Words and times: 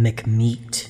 McMeat. 0.00 0.88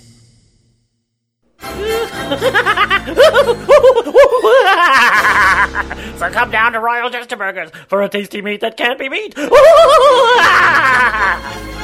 so 6.18 6.30
come 6.30 6.50
down 6.50 6.72
to 6.72 6.80
Royal 6.80 7.10
Jester 7.10 7.36
Burgers 7.36 7.70
for 7.88 8.02
a 8.02 8.08
tasty 8.08 8.40
meat 8.40 8.60
that 8.60 8.76
can't 8.76 8.98
be 8.98 9.08
beat. 9.08 9.34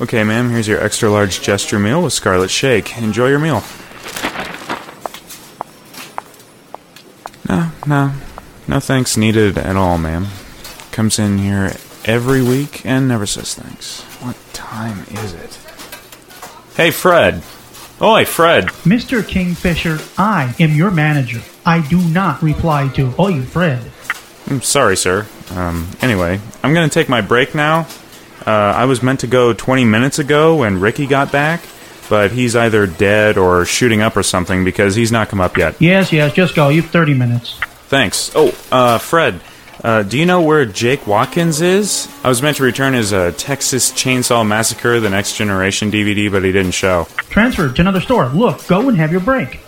Okay, 0.00 0.24
ma'am, 0.24 0.48
here's 0.48 0.66
your 0.66 0.82
extra 0.82 1.10
large 1.10 1.42
Jester 1.42 1.78
meal 1.78 2.02
with 2.02 2.14
Scarlet 2.14 2.48
Shake. 2.48 2.96
Enjoy 2.96 3.28
your 3.28 3.38
meal. 3.38 3.62
No, 7.46 7.70
no. 7.86 8.10
No 8.70 8.78
thanks 8.78 9.16
needed 9.16 9.58
at 9.58 9.74
all, 9.74 9.98
ma'am. 9.98 10.28
Comes 10.92 11.18
in 11.18 11.38
here 11.38 11.72
every 12.04 12.40
week 12.40 12.86
and 12.86 13.08
never 13.08 13.26
says 13.26 13.52
thanks. 13.52 14.02
What 14.22 14.36
time 14.52 15.00
is 15.10 15.32
it? 15.32 15.58
Hey, 16.76 16.92
Fred. 16.92 17.42
Oi, 18.00 18.24
Fred. 18.24 18.66
Mr. 18.86 19.26
Kingfisher, 19.26 19.98
I 20.16 20.54
am 20.60 20.76
your 20.76 20.92
manager. 20.92 21.40
I 21.66 21.84
do 21.88 22.00
not 22.10 22.44
reply 22.44 22.86
to 22.94 23.12
Oi, 23.18 23.42
Fred. 23.42 23.90
I'm 24.46 24.62
sorry, 24.62 24.96
sir. 24.96 25.26
Um, 25.50 25.90
anyway, 26.00 26.40
I'm 26.62 26.72
gonna 26.72 26.88
take 26.88 27.08
my 27.08 27.22
break 27.22 27.56
now. 27.56 27.88
Uh, 28.46 28.50
I 28.52 28.84
was 28.84 29.02
meant 29.02 29.18
to 29.20 29.26
go 29.26 29.52
20 29.52 29.84
minutes 29.84 30.20
ago 30.20 30.54
when 30.54 30.78
Ricky 30.78 31.08
got 31.08 31.32
back, 31.32 31.60
but 32.08 32.30
he's 32.30 32.54
either 32.54 32.86
dead 32.86 33.36
or 33.36 33.64
shooting 33.64 34.00
up 34.00 34.16
or 34.16 34.22
something 34.22 34.62
because 34.62 34.94
he's 34.94 35.10
not 35.10 35.28
come 35.28 35.40
up 35.40 35.56
yet. 35.58 35.74
Yes, 35.80 36.12
yes, 36.12 36.32
just 36.34 36.54
go. 36.54 36.68
You've 36.68 36.86
30 36.86 37.14
minutes. 37.14 37.58
Thanks. 37.90 38.30
Oh, 38.36 38.54
uh, 38.70 38.98
Fred, 38.98 39.40
uh, 39.82 40.04
do 40.04 40.16
you 40.16 40.24
know 40.24 40.42
where 40.42 40.64
Jake 40.64 41.08
Watkins 41.08 41.60
is? 41.60 42.08
I 42.22 42.28
was 42.28 42.40
meant 42.40 42.58
to 42.58 42.62
return 42.62 42.92
his 42.94 43.12
uh, 43.12 43.32
Texas 43.36 43.90
Chainsaw 43.90 44.46
Massacre: 44.46 45.00
The 45.00 45.10
Next 45.10 45.36
Generation 45.36 45.90
DVD, 45.90 46.30
but 46.30 46.44
he 46.44 46.52
didn't 46.52 46.70
show. 46.72 47.08
Transferred 47.30 47.74
to 47.76 47.82
another 47.82 48.00
store. 48.00 48.26
Look, 48.28 48.64
go 48.68 48.88
and 48.88 48.96
have 48.96 49.10
your 49.10 49.20
break. 49.20 49.58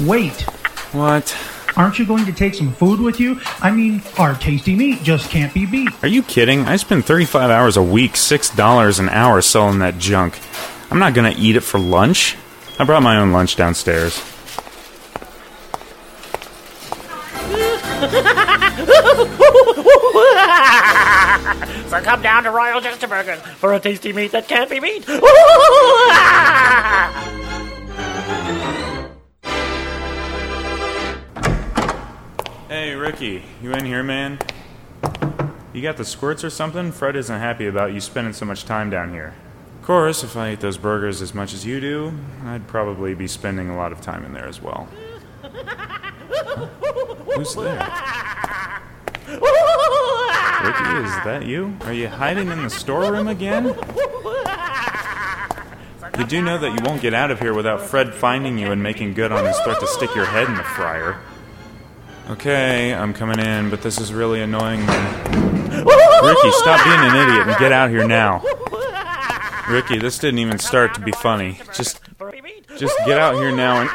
Wait, 0.00 0.40
What? 0.92 1.36
aren't 1.76 1.98
you 1.98 2.04
going 2.04 2.26
to 2.26 2.32
take 2.32 2.54
some 2.54 2.72
food 2.72 2.98
with 3.00 3.20
you? 3.20 3.40
I 3.60 3.70
mean, 3.70 4.02
our 4.18 4.34
tasty 4.34 4.74
meat 4.74 5.02
just 5.04 5.30
can't 5.30 5.54
be 5.54 5.64
beat. 5.64 5.90
Are 6.02 6.08
you 6.08 6.22
kidding? 6.24 6.62
I 6.66 6.74
spend 6.76 7.04
35 7.06 7.50
hours 7.50 7.76
a 7.76 7.82
week, 7.82 8.14
$6 8.14 8.98
an 8.98 9.08
hour 9.10 9.40
selling 9.40 9.78
that 9.78 9.98
junk. 9.98 10.38
I'm 10.90 10.98
not 10.98 11.14
gonna 11.14 11.34
eat 11.38 11.54
it 11.54 11.60
for 11.60 11.78
lunch. 11.78 12.36
I 12.80 12.84
brought 12.84 13.02
my 13.04 13.16
own 13.18 13.30
lunch 13.30 13.54
downstairs. 13.54 14.20
Come 22.02 22.22
down 22.22 22.44
to 22.44 22.50
Royal 22.50 22.80
Jester 22.80 23.06
Burgers 23.06 23.40
for 23.56 23.74
a 23.74 23.80
tasty 23.80 24.12
meat 24.12 24.32
that 24.32 24.48
can't 24.48 24.70
be 24.70 24.80
beat. 24.80 25.04
Hey, 32.68 32.94
Ricky, 32.94 33.42
you 33.60 33.72
in 33.72 33.84
here, 33.84 34.02
man? 34.02 34.38
You 35.74 35.82
got 35.82 35.98
the 35.98 36.06
squirts 36.06 36.42
or 36.42 36.48
something? 36.48 36.90
Fred 36.90 37.16
isn't 37.16 37.38
happy 37.38 37.66
about 37.66 37.92
you 37.92 38.00
spending 38.00 38.32
so 38.32 38.46
much 38.46 38.64
time 38.64 38.88
down 38.88 39.12
here. 39.12 39.34
Of 39.78 39.86
course, 39.86 40.24
if 40.24 40.36
I 40.38 40.48
ate 40.48 40.60
those 40.60 40.78
burgers 40.78 41.20
as 41.20 41.34
much 41.34 41.52
as 41.52 41.66
you 41.66 41.80
do, 41.80 42.14
I'd 42.46 42.66
probably 42.66 43.14
be 43.14 43.26
spending 43.26 43.68
a 43.68 43.76
lot 43.76 43.92
of 43.92 44.00
time 44.00 44.24
in 44.24 44.32
there 44.32 44.46
as 44.46 44.62
well. 44.62 44.88
Huh? 45.42 46.66
Who's 47.36 47.54
there? 47.54 47.78
Ricky, 50.72 51.04
is 51.04 51.14
that 51.24 51.44
you? 51.44 51.76
Are 51.82 51.92
you 51.92 52.08
hiding 52.08 52.48
in 52.48 52.62
the 52.62 52.70
storeroom 52.70 53.28
again? 53.28 53.66
You 56.18 56.26
do 56.26 56.40
know 56.40 56.56
that 56.58 56.72
you 56.72 56.78
won't 56.82 57.02
get 57.02 57.12
out 57.12 57.30
of 57.30 57.40
here 57.40 57.52
without 57.52 57.82
Fred 57.82 58.14
finding 58.14 58.56
you 58.56 58.72
and 58.72 58.82
making 58.82 59.12
good 59.12 59.32
on 59.32 59.44
his 59.44 59.58
threat 59.60 59.80
to 59.80 59.86
stick 59.86 60.14
your 60.14 60.24
head 60.24 60.48
in 60.48 60.54
the 60.54 60.62
fryer. 60.62 61.18
Okay, 62.30 62.94
I'm 62.94 63.12
coming 63.12 63.38
in, 63.38 63.68
but 63.68 63.82
this 63.82 64.00
is 64.00 64.14
really 64.14 64.40
annoying 64.40 64.80
me. 64.80 64.86
Ricky, 64.86 66.50
stop 66.52 66.82
being 66.84 67.00
an 67.00 67.16
idiot 67.16 67.48
and 67.48 67.58
get 67.58 67.72
out 67.72 67.90
here 67.90 68.06
now. 68.06 68.42
Ricky, 69.68 69.98
this 69.98 70.18
didn't 70.18 70.38
even 70.38 70.58
start 70.58 70.94
to 70.94 71.00
be 71.00 71.12
funny. 71.12 71.58
Just 71.74 72.00
just 72.78 72.96
get 73.04 73.18
out 73.18 73.34
here 73.34 73.54
now 73.54 73.82
and 73.82 73.90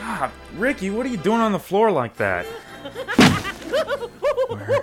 Ah, 0.00 0.30
Ricky, 0.56 0.90
what 0.90 1.06
are 1.06 1.08
you 1.08 1.16
doing 1.16 1.40
on 1.40 1.52
the 1.52 1.58
floor 1.58 1.90
like 1.90 2.16
that? 2.16 2.44
Where, 4.48 4.80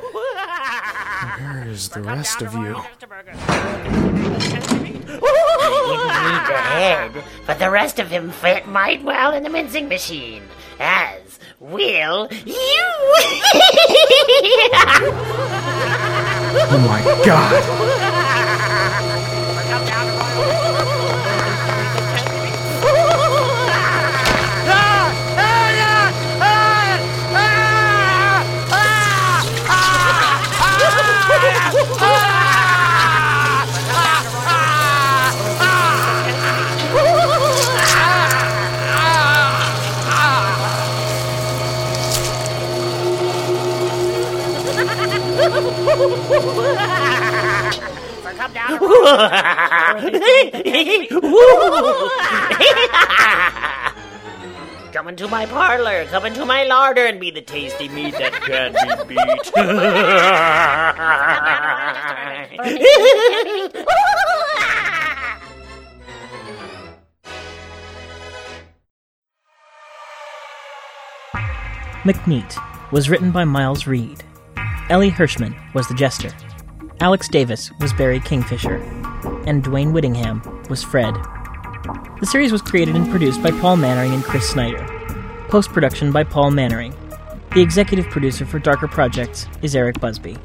where 1.38 1.68
is 1.68 1.90
the 1.90 2.02
rest 2.02 2.41
of 2.41 2.53
you? 2.53 2.75
You 5.08 5.97
need 5.97 6.44
the 6.47 6.62
head, 6.62 7.12
but 7.46 7.59
the 7.59 7.69
rest 7.69 8.00
of 8.00 8.09
him 8.09 8.31
fit 8.31 8.68
might 8.68 9.03
well 9.03 9.34
in 9.34 9.44
the 9.44 9.50
mincing 9.50 9.88
machine. 9.88 10.44
As 10.80 11.40
will 11.59 12.28
you. 12.46 12.56
Oh 16.68 16.80
my 16.88 17.02
god! 17.25 18.12
come 54.91 55.07
into 55.07 55.28
my 55.28 55.45
parlor, 55.45 56.06
come 56.06 56.25
into 56.25 56.45
my 56.47 56.63
larder, 56.63 57.06
and 57.06 57.19
be 57.19 57.29
the 57.29 57.41
tasty 57.41 57.88
meat 57.89 58.16
that 58.17 58.33
can't 58.33 58.73
be 59.07 59.13
beat. 59.13 59.53
McMeat 72.03 72.91
was 72.91 73.09
written 73.09 73.31
by 73.31 73.44
Miles 73.44 73.85
Reid. 73.85 74.23
Elie 74.90 75.09
Hirschman 75.09 75.56
was 75.73 75.88
the 75.88 75.96
jester. 75.96 76.29
Alex 77.00 77.28
Davis 77.28 77.72
was 77.79 77.91
Barry 77.94 78.19
Kingfisher. 78.19 78.75
And 79.47 79.63
Dwayne 79.63 79.91
Whittingham 79.91 80.44
was 80.69 80.84
Fred. 80.84 81.16
The 82.19 82.28
series 82.28 82.51
was 82.51 82.62
created 82.62 82.95
and 82.95 83.09
produced 83.09 83.41
by 83.41 83.50
Paul 83.50 83.78
Mannering 83.78 84.13
and 84.13 84.24
Chris 84.24 84.47
Snyder. 84.47 84.85
Post 85.50 85.72
production 85.72 86.12
by 86.12 86.24
Paul 86.24 86.51
Mannering. 86.51 86.95
The 87.56 87.62
executive 87.63 88.06
producer 88.12 88.45
for 88.45 88.59
Darker 88.59 88.88
Projects 88.88 89.48
is 89.63 89.75
Eric 89.75 90.00
Busby. 90.00 90.38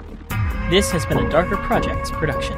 This 0.71 0.91
has 0.91 1.05
been 1.05 1.19
a 1.19 1.29
Darker 1.29 1.59
Projects 1.59 2.11
production. 2.11 2.57